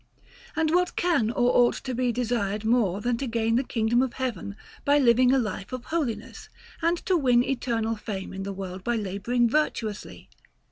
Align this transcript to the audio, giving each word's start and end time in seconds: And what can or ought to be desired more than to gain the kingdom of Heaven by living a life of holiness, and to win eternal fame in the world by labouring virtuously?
And 0.55 0.71
what 0.73 0.95
can 0.95 1.29
or 1.29 1.51
ought 1.55 1.75
to 1.83 1.93
be 1.93 2.11
desired 2.11 2.65
more 2.65 3.01
than 3.01 3.17
to 3.19 3.27
gain 3.27 3.55
the 3.55 3.63
kingdom 3.63 4.01
of 4.01 4.13
Heaven 4.13 4.55
by 4.83 4.97
living 4.97 5.31
a 5.31 5.37
life 5.37 5.71
of 5.71 5.85
holiness, 5.85 6.49
and 6.81 6.97
to 7.05 7.15
win 7.15 7.43
eternal 7.43 7.95
fame 7.95 8.33
in 8.33 8.41
the 8.41 8.51
world 8.51 8.83
by 8.83 8.95
labouring 8.95 9.47
virtuously? 9.47 10.27